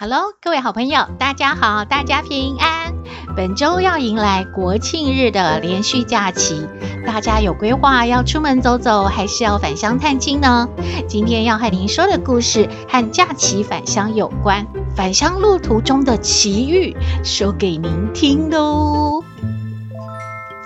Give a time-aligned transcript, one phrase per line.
[0.00, 2.94] Hello，各位好朋友，大家好，大家平安。
[3.34, 6.68] 本周要迎来国庆日的连续假期，
[7.04, 10.68] 大家有规划要出门走走，还是要返乡探亲呢？
[11.08, 19.07] 今天要和您说的故事和假期返乡有关，返乡路途中的奇遇，说给您听哦。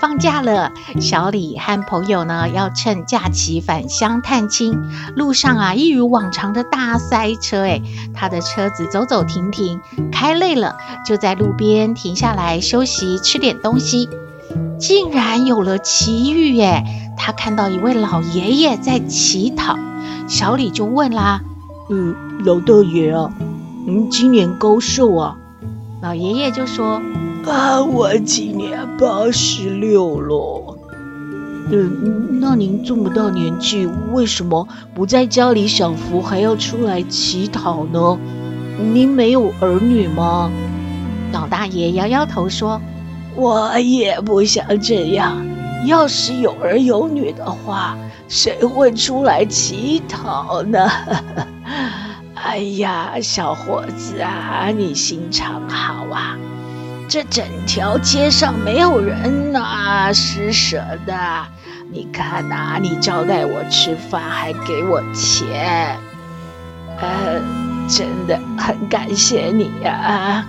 [0.03, 4.77] 放假了，小李和朋友呢要趁假期返乡探亲。
[5.15, 7.81] 路上啊，一如往常的大塞车，诶，
[8.13, 9.81] 他的车子走走停停，
[10.11, 10.75] 开累了
[11.07, 14.09] 就在路边停下来休息，吃点东西。
[14.77, 16.83] 竟然有了奇遇，诶，
[17.17, 19.79] 他看到一位老爷爷在乞讨。
[20.27, 21.43] 小李就问啦
[21.91, 23.31] ：“嗯，老大爷啊，
[23.87, 25.37] 您今年高寿啊？”
[26.03, 27.01] 老爷爷就说。
[27.47, 30.77] 啊，我今年八十六了。
[31.71, 38.19] 嗯，那您这么大年纪，为什么不在家里享福，还要出来乞讨呢？
[38.93, 40.51] 您没有儿女吗？
[41.33, 42.81] 老大爷摇摇头说
[43.37, 45.47] ：“我也不想这样。
[45.87, 50.89] 要是有儿有女的话，谁会出来乞讨呢？”
[52.43, 56.37] 哎呀，小伙子啊，你心肠好啊。
[57.09, 61.15] 这整条街上没有人呐，施舍的。
[61.93, 65.97] 你看呐，你招待我吃饭还给我钱，
[66.99, 67.41] 呃，
[67.89, 70.45] 真的很感谢你呀。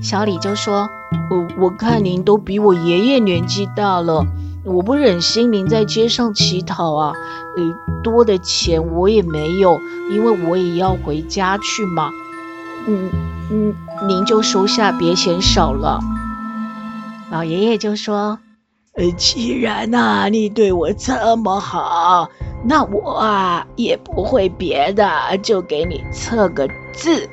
[0.00, 0.88] 小李就说
[1.28, 4.24] ：“我我看您都比我爷爷年纪大了，
[4.64, 7.12] 我不忍心您在街上乞讨啊。
[7.56, 7.62] 呃，
[8.02, 9.78] 多的钱我也没有，
[10.10, 12.10] 因为我也要回家去嘛。
[12.86, 13.10] 嗯
[13.50, 13.74] 嗯。”
[14.08, 16.00] 您就收下，别嫌少了。
[17.30, 18.38] 老爷爷就说
[18.96, 22.28] ：“呃，既然呐、啊，你对我这么好，
[22.64, 25.08] 那我啊也不会别的，
[25.42, 27.28] 就给你测个字，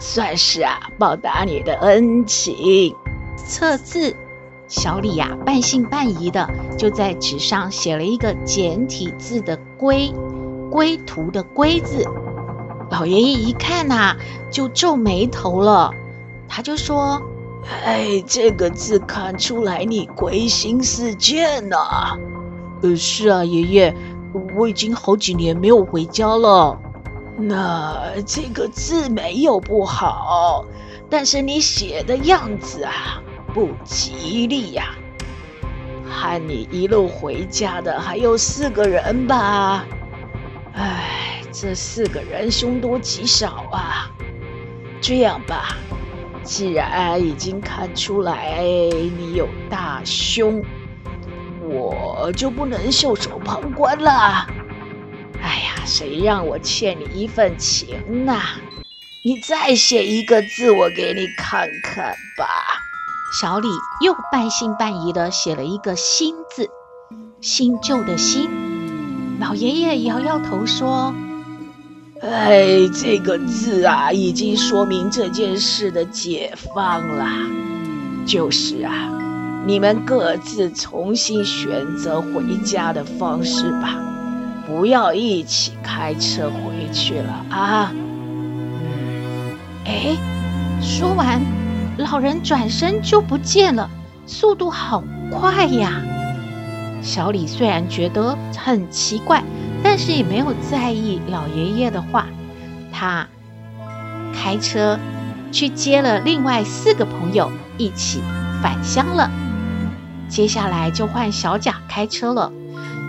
[0.00, 2.94] 算是啊报答你的恩情。”
[3.36, 4.16] 测字，
[4.70, 6.48] 小李呀、啊、半信半疑的
[6.78, 10.14] 就在纸上写了一个简体字的“归”，
[10.70, 12.06] 归途的“归”字。
[12.88, 14.16] 老爷爷一看呐、啊，
[14.48, 15.90] 就皱眉头了。
[16.48, 17.20] 他就说
[17.84, 22.16] ：“哎，这个字看出来你归心似箭呐。
[22.82, 23.94] 呃，是啊，爷爷，
[24.56, 26.78] 我已经好几年没有回家了。
[27.36, 30.64] 那这个字没有不好，
[31.10, 33.20] 但是你写的样子啊，
[33.52, 34.94] 不吉利呀。
[36.08, 39.84] 和你一路回家的还有四个人吧？
[40.74, 44.10] 哎，这四个人凶多吉少啊。
[45.00, 45.76] 这样吧。”
[46.42, 50.64] 既然已经看出来你有大凶，
[51.60, 54.48] 我就不能袖手旁观了。
[55.40, 58.40] 哎呀，谁让我欠你一份情呢？
[59.22, 62.46] 你再写一个字，我给你看看吧。
[63.32, 63.68] 小李
[64.04, 66.68] 又半信半疑的写了一个“新”字，
[67.40, 68.50] 新旧的“新”。
[69.38, 71.14] 老爷爷摇摇头说。
[72.22, 77.26] 哎，这个字啊，已经说明这件事的解放了。
[78.26, 78.92] 就是啊，
[79.64, 83.96] 你们各自重新选择回家的方式吧，
[84.66, 87.90] 不要一起开车回去了啊。
[87.94, 90.14] 嗯，哎，
[90.82, 91.40] 说完，
[92.00, 93.88] 老人转身就不见了，
[94.26, 96.02] 速度好快呀。
[97.02, 99.44] 小李虽然觉得很奇怪。
[99.82, 102.26] 但是也没有在意老爷爷的话，
[102.92, 103.26] 他
[104.34, 104.98] 开车
[105.50, 108.20] 去接了另外四个朋友一起
[108.62, 109.30] 返乡了。
[110.28, 112.52] 接下来就换小贾开车了。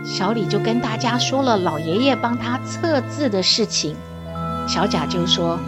[0.05, 3.97] 小李就跟大家说了老爷爷帮他测字的事情。
[4.65, 5.59] 小贾就说：“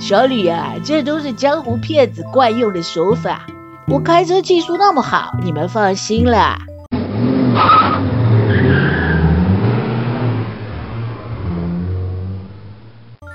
[0.00, 3.46] 小李啊，这都是江湖骗子惯用的手法。
[3.86, 6.58] 我开车技术那么好，你们放心啦。”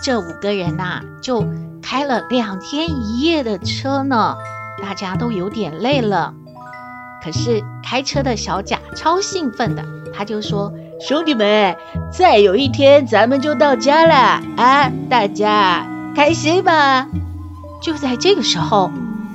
[0.02, 1.46] 这五个人呐、就
[1.82, 4.38] 开了两天一夜的车呢，
[4.82, 6.34] 大家都有点累了。
[7.24, 9.84] 可是开车的小贾超兴奋的，
[10.14, 10.72] 他就说
[11.02, 11.76] ：“兄弟们，
[12.10, 14.90] 再有一天咱们就到家了啊！
[15.10, 15.86] 大家
[16.18, 17.08] 开心吧？”
[17.80, 18.90] 就在这个时候，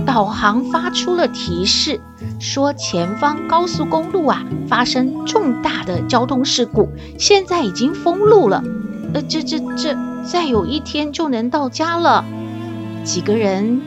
[0.04, 2.00] 导航发出了提示，
[2.40, 6.88] 说前方高速公路啊发生重大的交通事故，
[7.20, 8.64] 现在已经封路了。
[9.14, 12.24] 呃，这这这，再有一天就能到家了。
[13.04, 13.80] 几个人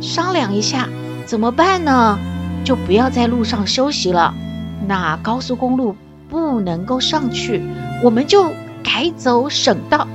[0.00, 0.88] 商量一下，
[1.24, 2.18] 怎么办呢？
[2.64, 4.34] 就不要在路上休息了。
[4.88, 5.94] 那高速公路
[6.28, 7.62] 不能够上去，
[8.02, 8.50] 我们就
[8.82, 10.08] 改走省道。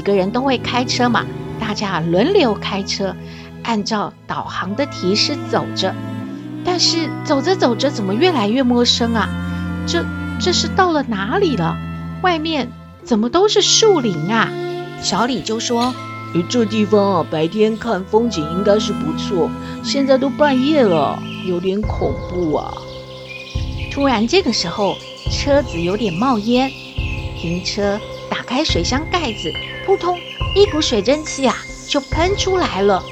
[0.00, 1.26] 几个人都会开车嘛，
[1.60, 3.14] 大家轮流开车，
[3.62, 5.94] 按照导航的提示走着。
[6.64, 9.28] 但是走着走着，怎么越来越陌生啊？
[9.86, 10.02] 这
[10.40, 11.76] 这是到了哪里了？
[12.22, 12.72] 外面
[13.04, 14.48] 怎么都是树林啊？
[15.02, 15.94] 小李就说
[16.48, 19.50] ：“这地方啊，白天看风景应该是不错，
[19.84, 22.72] 现在都半夜了，有点恐怖啊。”
[23.92, 24.96] 突然这个时候，
[25.30, 26.70] 车子有点冒烟，
[27.36, 28.00] 停车，
[28.30, 29.52] 打开水箱盖子。
[29.84, 30.18] 扑通！
[30.54, 31.56] 一股水蒸气啊，
[31.88, 33.02] 就喷出来了，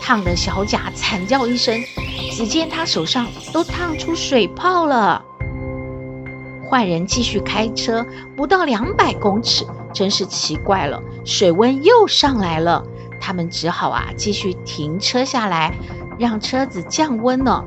[0.00, 1.82] 烫的小贾惨叫一声。
[2.32, 5.24] 只见他手上都烫出水泡了。
[6.68, 8.04] 坏人继续开车，
[8.36, 12.84] 不到两百公尺，真是奇怪了，水温又上来了。
[13.20, 15.72] 他们只好啊，继续停车下来，
[16.18, 17.64] 让车子降温了。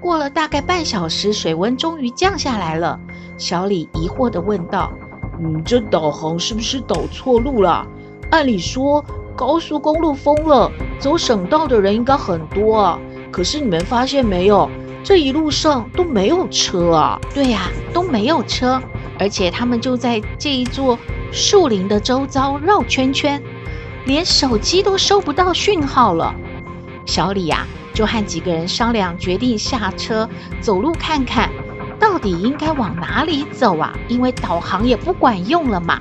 [0.00, 3.00] 过了大概半小时，水温终于降下来了。
[3.36, 4.92] 小李疑惑地问道。
[5.40, 7.86] 嗯，这导航是不是导错路了？
[8.30, 9.04] 按理说
[9.36, 12.98] 高速公路封了，走省道的人应该很多啊。
[13.30, 14.70] 可是你们发现没有，
[15.02, 17.20] 这一路上都没有车啊。
[17.34, 18.80] 对呀，都没有车，
[19.18, 20.98] 而且他们就在这一座
[21.32, 23.42] 树林的周遭绕圈圈，
[24.06, 26.34] 连手机都收不到讯号了。
[27.06, 30.28] 小李呀，就和几个人商量，决定下车
[30.60, 31.50] 走路看看。
[32.14, 33.92] 到底应该往哪里走啊？
[34.06, 36.00] 因为导航也不管用了嘛。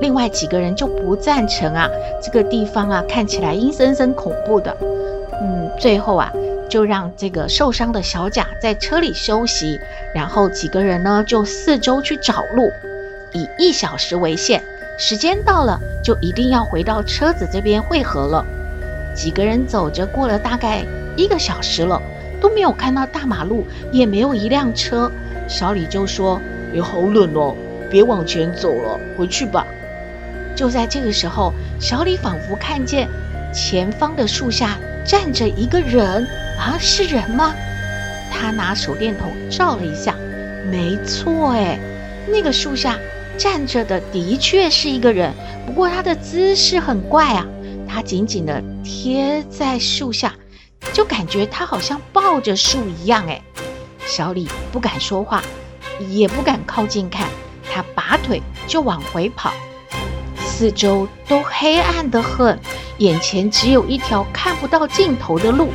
[0.00, 1.88] 另外几个人就不赞成啊，
[2.20, 4.76] 这个地方啊看起来阴森森恐怖的。
[5.40, 6.32] 嗯，最后啊
[6.68, 9.78] 就让这个受伤的小贾在车里休息，
[10.12, 12.68] 然后几个人呢就四周去找路，
[13.32, 14.60] 以一小时为限，
[14.98, 18.44] 时间到了就一定要回到车子这边汇合了。
[19.14, 20.84] 几个人走着过了大概
[21.16, 22.02] 一个小时了。
[22.40, 25.10] 都没有看到大马路，也没有一辆车。
[25.48, 26.40] 小李就说
[26.72, 27.54] ：“也好冷哦，
[27.90, 29.66] 别往前走了，回去吧。”
[30.56, 33.08] 就在这个时候，小李仿佛看见
[33.52, 36.26] 前方的树下站着一个人
[36.58, 37.54] 啊，是人吗？
[38.32, 40.14] 他拿手电筒照了一下，
[40.70, 41.78] 没错，哎，
[42.28, 42.98] 那个树下
[43.36, 45.32] 站着的的确是一个人，
[45.66, 47.46] 不过他的姿势很怪啊，
[47.88, 50.32] 他紧紧地贴在树下。
[50.92, 53.42] 就感觉他好像抱着树一样，哎，
[54.06, 55.42] 小李不敢说话，
[56.08, 57.28] 也不敢靠近看，
[57.72, 59.52] 他拔腿就往回跑，
[60.44, 62.58] 四周都黑暗得很，
[62.98, 65.70] 眼前只有一条看不到尽头的路。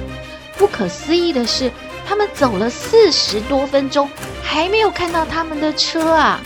[0.58, 1.72] 不可思议的是，
[2.08, 4.10] 他们走了四十多分钟，
[4.42, 6.40] 还没有看到他们的车啊！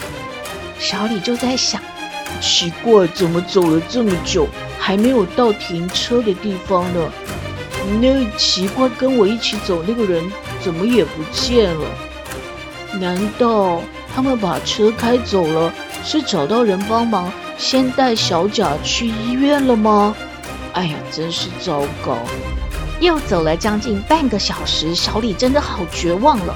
[0.79, 1.81] 小李就在想，
[2.41, 4.47] 奇怪，怎么走了这么久，
[4.79, 7.11] 还没有到停车的地方呢？
[7.89, 10.29] 那奇怪，跟我一起走那个人
[10.61, 11.87] 怎么也不见了？
[12.99, 13.81] 难道
[14.15, 20.15] 他们把车开走了，是找到人帮忙，先带小贾去医院了吗？
[20.73, 22.17] 哎呀，真是糟糕！
[22.99, 26.55] 又走了将近半个小时，小李真的好绝望了。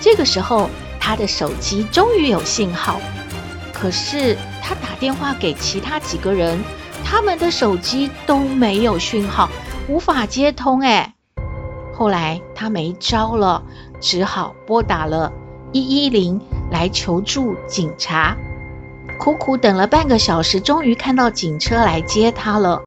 [0.00, 3.00] 这个时候，他的手机终于有信号，
[3.72, 6.58] 可是他打电话给其他几个人，
[7.04, 9.48] 他们的手机都没有讯号。
[9.86, 11.14] 无法接通哎，
[11.92, 13.62] 后来他没招了，
[14.00, 15.30] 只好拨打了
[15.72, 18.34] 一一零来求助警察。
[19.18, 22.82] 苦苦等了半个小时，终于看到警车来接他了。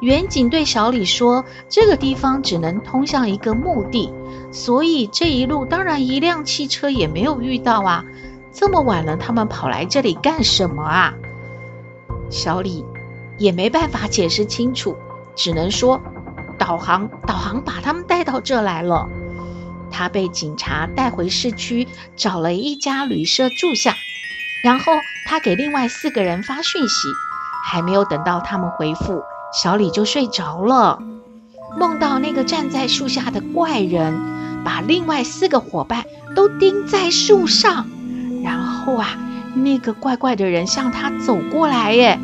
[0.00, 4.12] 远警对小李说：“这个地方只能通向一个墓地，
[4.52, 8.04] 所以这一路当然一辆汽车也没有遇到啊。
[8.52, 11.12] 这么晚了，他们跑来这里干什么啊？”
[12.32, 12.82] 小李
[13.38, 14.96] 也没办法解释清楚，
[15.36, 16.00] 只能说
[16.58, 19.06] 导航导航把他们带到这来了。
[19.90, 21.86] 他被警察带回市区，
[22.16, 23.98] 找了一家旅社住下，
[24.62, 27.18] 然后他给另外四个人发讯息，
[27.60, 30.98] 还没有等到他们回复，小李就睡着了，
[31.76, 34.18] 梦到那个站在树下的怪人，
[34.64, 37.86] 把另外四个伙伴都钉在树上，
[38.42, 39.18] 然后啊。
[39.54, 42.18] 那个怪怪的人向他走过来，耶，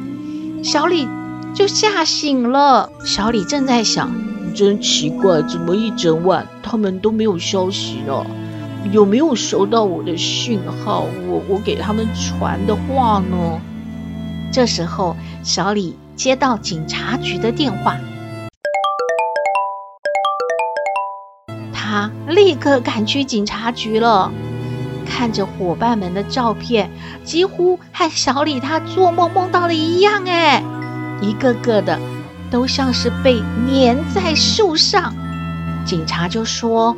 [0.63, 1.07] 小李
[1.55, 2.91] 就吓醒了。
[3.05, 4.11] 小李正在想，
[4.55, 8.25] 真奇怪，怎么一整晚他们都没有消息呢？
[8.93, 11.05] 有没有收到我的讯号？
[11.29, 13.61] 我我给他们传的话呢？
[14.51, 17.99] 这时候，小李接到警察局的电话，
[21.73, 24.33] 他立刻赶去警察局了。
[25.19, 26.89] 看着伙伴们的照片，
[27.25, 30.63] 几乎和小李他做梦梦到的一样，哎，
[31.21, 31.99] 一个个的
[32.53, 35.13] 都像是被粘在树上。
[35.85, 36.97] 警察就说：“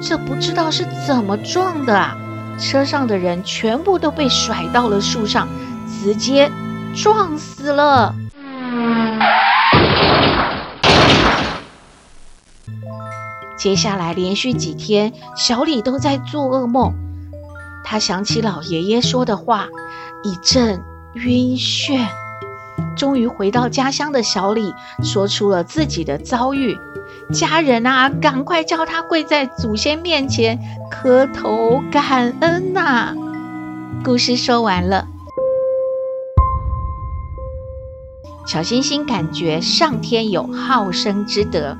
[0.00, 2.16] 这不知道是怎么撞的啊，
[2.58, 5.46] 车上的人全部都被甩到了树上，
[6.02, 6.50] 直接
[6.94, 8.14] 撞死了。”
[13.58, 16.94] 接下来连续几天，小李都在做噩梦。
[17.90, 19.66] 他想起老爷爷说的话，
[20.22, 22.06] 一阵晕眩。
[22.94, 26.78] 终于回到家乡的小李说出了自己的遭遇。
[27.32, 30.58] 家人啊，赶快叫他跪在祖先面前
[30.90, 33.14] 磕头感恩呐、
[34.04, 35.06] 故事说完了。
[38.44, 41.78] 小星星感觉上天有好生之德。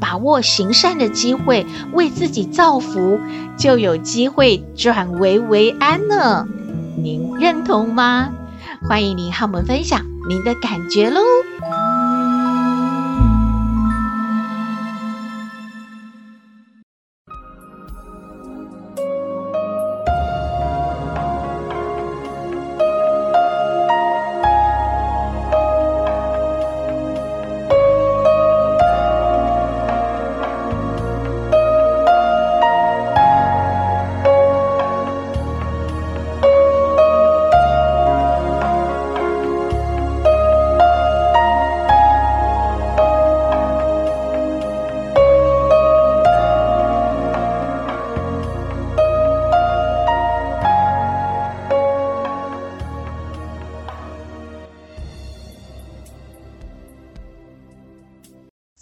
[0.00, 3.18] 把握行善的机会，为自己造福，
[3.56, 6.46] 就有机会转危为安呢。
[6.96, 8.32] 您认同吗？
[8.88, 11.20] 欢迎您和我们分享您的感觉喽。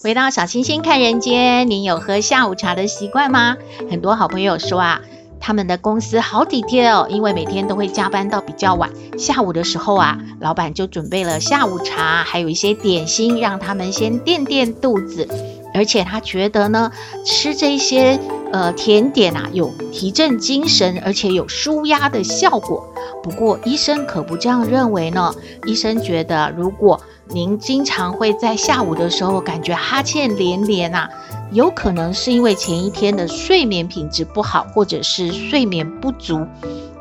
[0.09, 3.59] 回到小星星看人间，您有喝下午茶的习惯吗？
[3.91, 5.03] 很多好朋友说啊，
[5.39, 8.89] 他们的公司好体贴哦，因为每天都会加班到比较晚，
[9.19, 15.29] 下午的时候啊，老板就准备了下午茶，还有一些点心，让他们先垫垫肚子。
[15.75, 16.91] 而且他觉得呢，
[17.27, 18.19] 吃这些
[18.53, 22.93] 呃甜点啊，有提振精神，而且有舒压的效果。
[23.23, 25.35] 不过医生可不这样认为呢，
[25.67, 31.11] 医生觉得如果您经常会在下午的时候感觉哈欠连连啊，
[31.53, 36.47] 有可能是因为前一天的睡眠品质不好，或者是睡眠不足。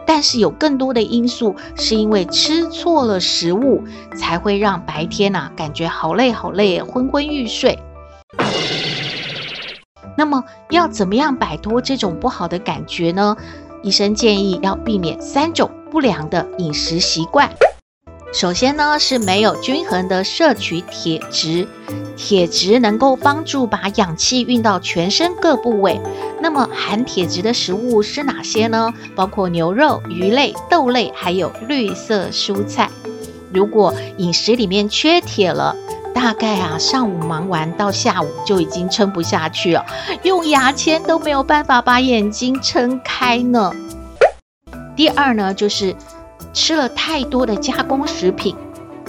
[0.05, 3.83] 但是有更多的因素是因为吃错了食物，
[4.17, 7.77] 才会让白天啊感觉好累好累，昏昏欲睡。
[10.17, 13.38] 那么要怎么样摆脱这种不好的感觉呢？
[13.83, 17.50] 医生建议要避免三种不良的饮食习惯。
[18.33, 21.65] 首先呢，是没有均衡的摄取铁质，
[22.17, 26.01] 铁质能够帮助把氧气运到全身各部位。
[26.41, 28.93] 那么含铁质的食物是哪些呢？
[29.15, 32.89] 包括牛肉、鱼类、豆类，还有绿色蔬菜。
[33.53, 35.74] 如果饮食里面缺铁了，
[36.19, 39.86] 大概啊上午忙完到下午就已经撑不下去了，
[40.24, 43.71] 用牙签都没有办法把眼睛撑开呢。
[44.95, 45.95] 第二呢，就是。
[46.53, 48.55] 吃了太多的加工食品，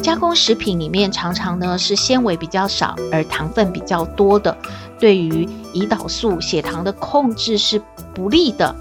[0.02, 4.54] 加工食品里面常常呢是纤维比较少，而糖分比较多的，
[4.98, 7.80] 对于胰岛素、血糖的控制是
[8.14, 8.74] 不利的。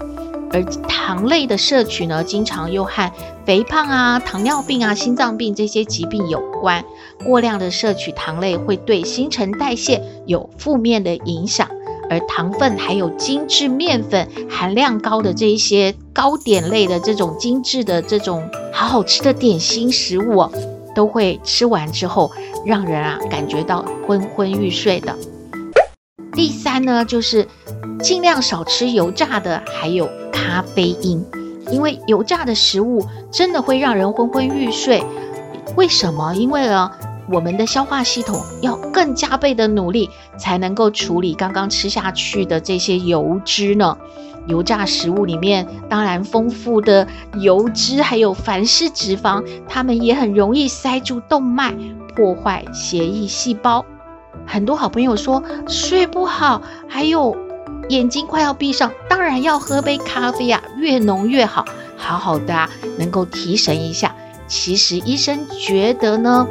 [0.52, 3.10] 而糖类的摄取呢，经常又和
[3.48, 6.84] 肥胖啊、糖尿病啊、心脏病这些疾病有关。
[7.24, 11.66] 过量的摄取糖类会对新陈代谢有负面的影响。
[12.10, 20.52] 而糖分还有精致面粉含量高的这一些糕点类的这种精致的这种好好吃的点心食物哦，
[20.94, 22.30] 都会吃完之后
[22.66, 25.16] 让人啊感觉到昏昏欲睡的。
[26.32, 27.48] 第三呢，就是
[28.02, 31.24] 尽量少吃油炸的，还有咖啡因，
[31.70, 35.02] 因为油炸的食物真的会让人昏昏欲睡。
[35.76, 36.34] 为什么？
[36.34, 36.90] 因为呢，
[37.30, 40.08] 我们的消化系统要更加倍的努力，
[40.38, 43.96] 才能够处理刚刚吃下去的这些油脂呢。
[44.46, 51.74] 油炸食物里面当然丰富的油脂，还有反式脂肪，它们也很容易塞住动脉，
[52.16, 53.84] 破坏血液细胞。
[54.46, 57.36] 很多好朋友说睡不好，还有
[57.90, 61.64] 眼睛快要闭上，当然要喝杯咖啡啊，越浓越好，
[61.96, 64.14] 好好的啊，能够提神一下。
[64.46, 66.46] 其实医生觉得呢。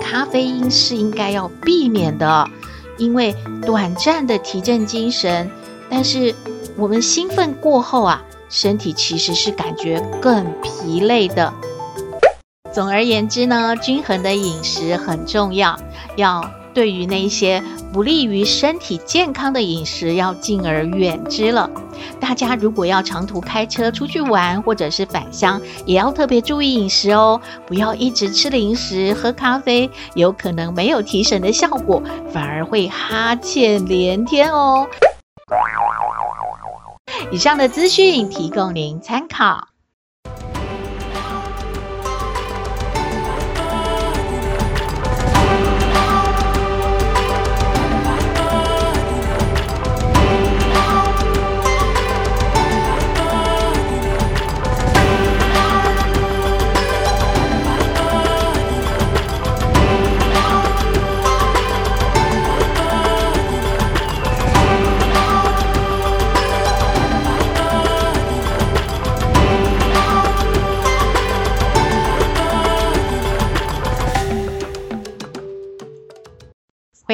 [0.00, 2.46] 咖啡因是应该要避免的，
[2.98, 5.50] 因为短暂的提振精神，
[5.88, 6.34] 但是
[6.76, 11.54] 我们兴奋过后啊，身体其实是感觉更疲累的。
[12.70, 15.78] 总而言之呢，均衡的饮食很重要，
[16.16, 17.62] 要对于那些
[17.92, 21.70] 不利于身体健康的饮食要敬而远之了。
[22.18, 32.02] 大家如果要长途开车出去玩，或者是返乡，也要特别注意饮食哦，不要一直吃零食、喝咖啡，有可能没有提神的效果，
[32.32, 34.86] 反而会哈欠连天哦。
[37.30, 39.73] 以上的资讯提供您参考。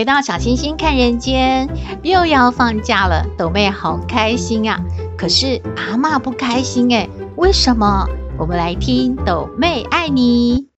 [0.01, 1.69] 回到小星星看人间，
[2.03, 4.81] 又要放假了，豆妹好开心啊！
[5.15, 8.09] 可是阿嬷不开心哎，为什么？
[8.39, 10.69] 我们来听豆妹爱你。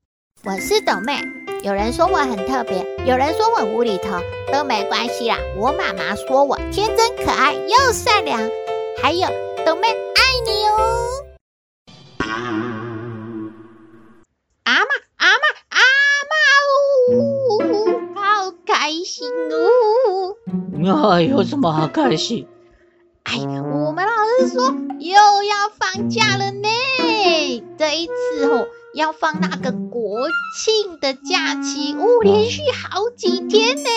[0.43, 1.21] 我是豆妹，
[1.63, 4.19] 有人说我很特别，有人说我无厘头，
[4.53, 5.37] 都没关系啦。
[5.57, 8.41] 我妈妈说我天真可爱又善良，
[9.01, 9.29] 还有
[9.65, 11.07] 豆妹爱你哦。
[14.65, 15.52] 阿妈，阿嬷，
[18.93, 20.37] 开心哦！
[20.71, 22.47] 那有什么好开心？
[23.25, 24.67] 哎呀，我们老师说
[24.99, 26.69] 又要放假了呢。
[27.79, 30.29] 这一次哦，要放那个国
[30.63, 33.89] 庆的假期哦，连续好几天呢。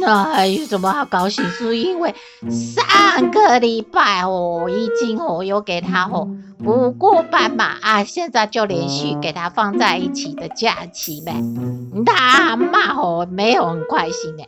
[0.00, 1.44] 那有什么好高兴？
[1.50, 2.14] 是因为
[2.50, 6.28] 上个礼拜哦，已经哦有给他哦
[6.62, 11.34] 补过班嘛啊，现在就连续给他放在一起的假期呗。
[12.06, 14.44] 他阿嬷哦没有很开心呢。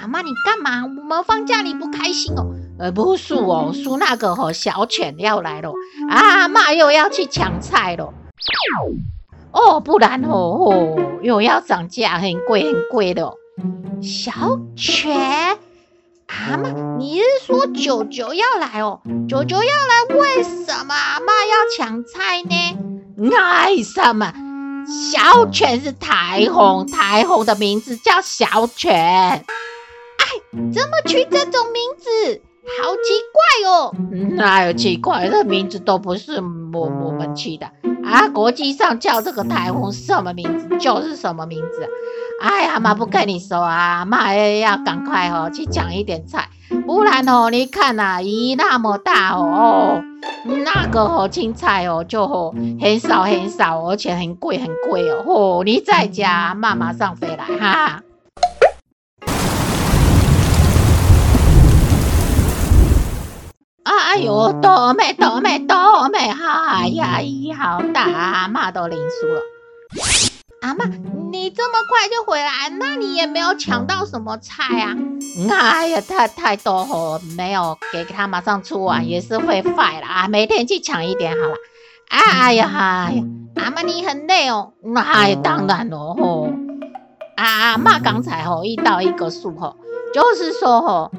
[0.00, 0.84] 阿妈你干嘛？
[0.84, 2.54] 我们放假你不开心哦？
[2.78, 5.72] 呃不是哦，是那个哦小犬要来了，
[6.10, 8.12] 阿妈又要去抢菜了。
[9.52, 13.32] 哦，不然哦哦又要涨价，很贵很贵的。
[14.02, 15.58] 小犬，
[16.26, 19.00] 阿妈，你是说九九要来哦？
[19.28, 22.78] 九九要来，为什么阿嬷要抢菜呢？
[23.16, 24.32] 为什么？
[25.12, 28.92] 小犬是台红，台红的名字叫小犬。
[28.94, 29.44] 哎，
[30.52, 32.42] 怎么取这种名字？
[32.82, 33.00] 好奇
[33.32, 33.94] 怪哦！
[34.36, 35.28] 哪有奇怪？
[35.28, 37.70] 这名字都不是我我们起的
[38.06, 38.28] 啊！
[38.28, 41.88] 国际上叫这个台风什么名字就是什么名字。
[42.40, 46.48] 哎呀妈，不跟你说啊，妈要赶快哦去抢一点菜，
[46.86, 50.02] 不然哦，你看呐、啊，鱼那么大哦，
[50.44, 55.24] 那个哦青菜哦就哦很少很少，而且很贵很贵哦。
[55.26, 58.02] 哦，你在家，妈马上回来哈。
[64.14, 69.40] 哎呦，倒霉倒霉倒霉，哎呀，雨好大，妈都淋湿了。
[70.60, 70.84] 阿妈，
[71.32, 74.94] 你这么快就回来，那你也没有抢到什么菜啊？
[75.50, 80.28] 哎呀，太太多哦，没有给他马上出完，也是会坏了啊。
[80.28, 81.54] 每天去抢一点好了。
[82.08, 83.24] 哎呀，哎呀，
[83.56, 84.74] 阿妈你很累哦。
[84.84, 86.50] 那当然了吼。
[87.36, 89.74] 阿妈刚才吼遇到一个树吼，
[90.14, 91.10] 就是说吼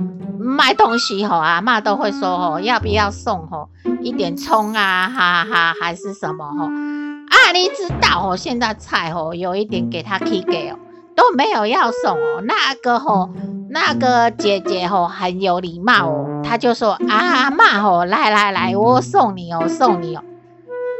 [0.45, 3.69] 卖东西吼，阿嬷都会说吼要不要送吼
[4.01, 6.65] 一点葱啊，哈哈，还是什么吼。
[6.65, 10.79] 啊，你知道哦，现在菜吼有一点给他起价哦，
[11.15, 12.41] 都没有要送哦。
[12.43, 13.29] 那个吼，
[13.69, 20.23] 那个姐姐吼很有礼貌哦，她就说阿嬷吼，来来来，我送你哦，送你哦。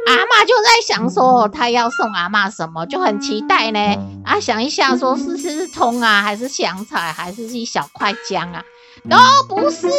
[0.08, 3.80] 阿嬷就在想说，她要送阿嬷什么，就很期待呢。
[4.24, 8.62] 啊，想一下说是是葱啊，还是香菜，还是一小块姜啊？
[9.08, 9.16] 都
[9.48, 9.92] 不是呢，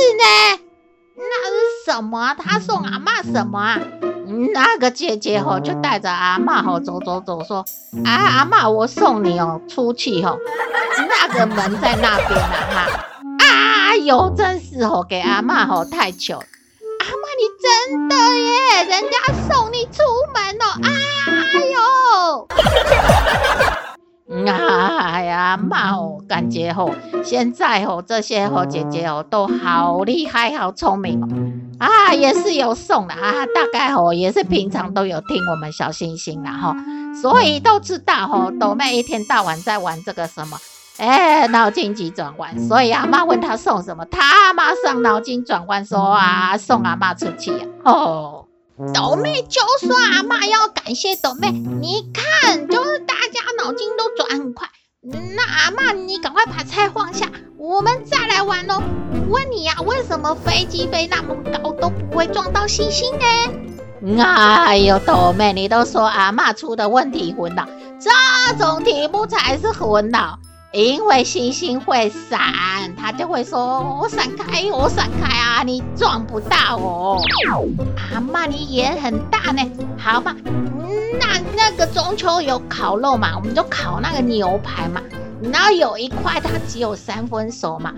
[1.16, 2.36] 那是什么？
[2.36, 3.80] 他送阿嬷什么啊？
[4.54, 7.66] 那个姐姐吼就带着阿嬷吼走走走，说
[8.06, 10.38] 啊阿嬷，我送你哦出去吼，
[11.08, 13.06] 那个门在那边呢哈。
[13.40, 16.46] 哎哟，真是吼给阿嬷吼太糗了。
[17.00, 19.18] 阿嬷你真的耶，人家
[19.50, 20.66] 送你出门哦。
[20.84, 20.90] 哎
[21.72, 22.48] 哟。
[24.30, 26.92] 哎呀妈哦，感觉吼，
[27.24, 29.26] 现在吼这些吼姐姐哦。
[29.30, 31.28] 都好厉害，好聪明哦，
[31.80, 36.76] 啊也是有送的啊，大概吼也是平常都有听我们小星星啦哈，
[37.22, 40.58] 所以都知道吼，豆妹一天到晚在玩这个什么
[40.98, 42.60] 哎，脑筋急转弯。
[42.68, 47.66] 所以阿妈问他送什么，他马上脑筋转弯说啊，送阿妈出去呀。
[47.84, 48.37] 哦，
[48.94, 54.68] 斗妹就说阿妈要感谢斗妹，你看，就是大家脑筋都转很快。
[55.02, 58.80] 那阿妈，你赶快把菜放下，我们再来玩喽。
[59.30, 64.24] 问你呀、啊，为什么飞机飞那么高都不会撞到星星呢？
[64.24, 67.68] 哎呦，豆妹，你都说阿妈出的问题昏脑，
[68.00, 68.12] 这
[68.64, 70.38] 种题目才是昏脑。
[70.74, 77.22] 因为星星会闪，他就会说：“我闪开，我闪开啊，你撞不到我。”
[78.14, 79.64] 阿妈，你也很大呢。
[79.98, 80.36] 好嘛。
[81.20, 85.02] 那那个中秋有烤肉嘛，我们就烤那个牛排嘛。
[85.42, 87.94] 然后有一块它只有三分熟嘛，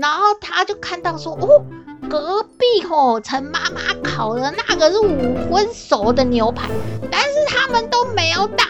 [0.00, 1.64] 然后他就看到说，哦，
[2.08, 6.68] 隔壁吼陈妈妈烤的那个是五分熟的牛排，
[7.10, 8.64] 但是他们都没有打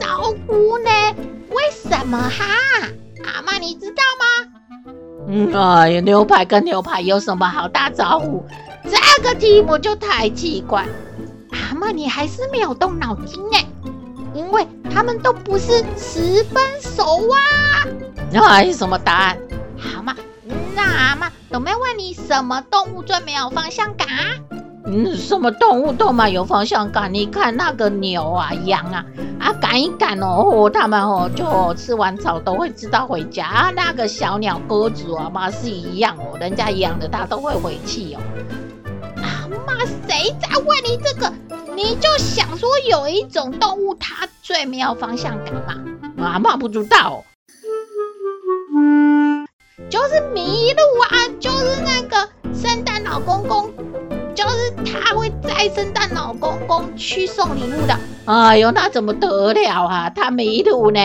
[0.00, 0.90] 招呼呢，
[1.50, 2.44] 为什么哈？
[5.28, 8.44] 哎呀，牛排跟牛排有什么好打招呼？
[8.84, 10.86] 这个题目就太奇怪。
[11.50, 13.64] 阿妈，你还是没有动脑筋哎，
[14.34, 17.86] 因为他们都不是十分熟啊。
[18.30, 19.38] 那是什么答案？
[19.76, 20.14] 好嘛，
[20.74, 24.36] 那阿妈，有没有问你，什么动物最没有方向感啊？
[24.86, 27.12] 嗯，什么动物都蛮有方向感。
[27.12, 29.04] 你看那个牛啊、羊啊，
[29.40, 33.70] 啊赶一赶哦，他们哦就吃完草都会知道回家啊。
[33.74, 38.20] 那个小鸟、鸽子啊嘛是一样哦，人家养的它都会回去哦。
[39.16, 41.32] 啊妈，谁在问你这个？
[41.74, 45.52] 你就想说有一种动物它最没有方向感
[46.16, 46.24] 嘛？
[46.24, 47.22] 啊妈不知道，
[49.90, 53.70] 就是麋鹿啊，就是那个圣诞老公公，
[54.34, 54.65] 就是
[55.00, 57.98] 他会载圣诞老公公去送礼物的。
[58.26, 60.10] 哎呦，那怎么得了啊？
[60.10, 61.00] 他迷路呢？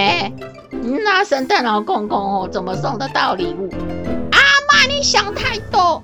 [1.04, 3.69] 那圣诞老公公哦，怎么送得到礼物？
[4.32, 6.01] 阿妈，你想太多。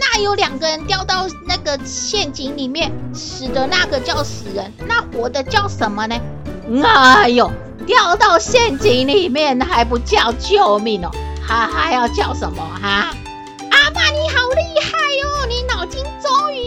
[0.00, 6.16] 那有两个人掉到那个陷阱里面，死的那个叫死人，那活的叫什么呢？
[6.84, 7.50] 哎呦，
[7.86, 11.10] 掉到陷阱里面还不叫救命哦，
[11.42, 13.10] 还还要叫什么哈？
[13.70, 14.71] 阿妈你好厉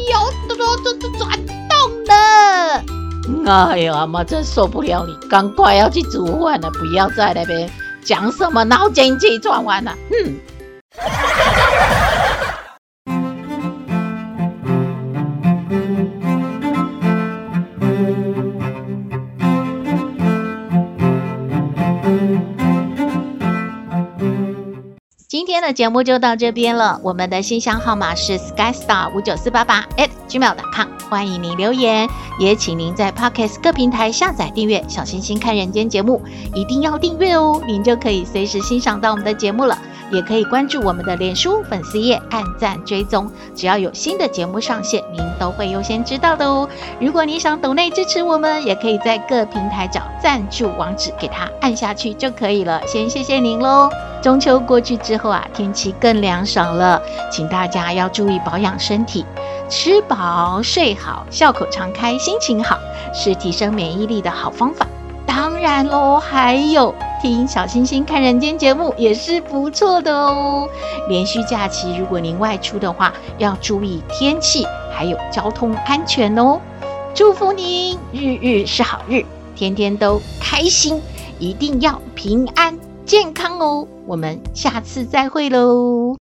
[0.08, 0.18] 终于有
[0.56, 0.58] 转
[1.00, 1.24] 转转
[1.70, 1.74] 动
[2.06, 2.12] 了。
[3.48, 7.70] 哎呀，阿妈真受不了你，赶快要去煮饭了，不要在那边
[8.04, 10.36] 讲什么脑筋急转弯了，嗯。
[25.46, 27.00] 今天的节目就到这边了。
[27.04, 36.20] 我们的信箱号码是 skystar 五九四八八 at gmail.com，欢迎您留言，也请您在 Podcast 各平台下载订阅《小星星看人间》节目，
[36.56, 39.78] 一定要订阅哦，您就可以随时欣赏到我们的节目了。
[40.12, 46.68] 也可以关注我们的脸书粉丝页，按赞追踪，只要有新的节目上线，您都会优先知道的哦。
[47.00, 52.82] 如果你想抖内支持我们，也可以在各平台找赞助网址，给它按下去就可以了。
[52.88, 53.92] 先谢谢您喽。
[54.26, 57.00] 中秋过去之后啊，天气更凉爽了，
[57.32, 59.24] 请大家要注意保养身体，
[59.70, 62.80] 吃饱睡好，笑口常开，心情好，
[63.14, 64.88] 是提升免疫力的好方法。
[65.28, 66.92] 当然喽，还有。
[67.22, 70.68] 听小星星看人间节目也是不错的哦。
[71.08, 76.60] 连续假期，如果您外出的话，要注意天气还有交通安全哦。
[77.14, 79.24] 祝福您日日是好日，
[79.56, 81.00] 天天都开心，
[81.38, 83.88] 一定要平安健康哦。
[84.08, 86.25] 我们下次再会喽。